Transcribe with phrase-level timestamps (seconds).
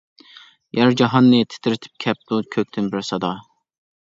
[0.79, 3.33] يەر-جاھاننى تىترىتىپ، كەپتۇ كۆكتىن بىر سادا.